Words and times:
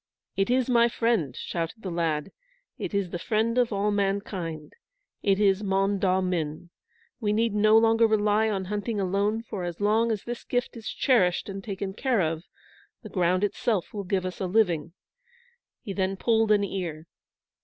"It 0.35 0.49
is 0.49 0.67
my 0.67 0.89
friend," 0.89 1.35
shouted 1.35 1.83
the 1.83 1.91
lad; 1.91 2.31
"it 2.79 2.91
is 2.91 3.11
the 3.11 3.19
friend 3.19 3.55
of 3.59 3.71
all 3.71 3.91
mankind. 3.91 4.73
It 5.21 5.39
is 5.39 5.61
Mondawmin. 5.61 6.71
We 7.19 7.31
need 7.31 7.53
no 7.53 7.77
longer 7.77 8.07
rely 8.07 8.49
on 8.49 8.65
hunting 8.65 8.99
alone; 8.99 9.43
for, 9.43 9.63
as 9.63 9.79
long 9.79 10.11
as 10.11 10.23
this 10.23 10.43
gift 10.43 10.75
is 10.75 10.89
cherished 10.89 11.49
and 11.49 11.63
taken 11.63 11.93
care 11.93 12.21
of, 12.23 12.45
the 13.03 13.09
ground 13.09 13.43
itself 13.43 13.93
will 13.93 14.03
give 14.03 14.25
us 14.25 14.39
a 14.41 14.47
living." 14.47 14.93
He 15.83 15.93
then 15.93 16.17
pulled 16.17 16.51
an 16.51 16.63
ear. 16.63 17.05